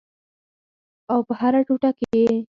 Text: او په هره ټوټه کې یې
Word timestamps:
او 1.11 1.19
په 1.27 1.33
هره 1.39 1.61
ټوټه 1.67 1.91
کې 1.97 2.07
یې 2.25 2.33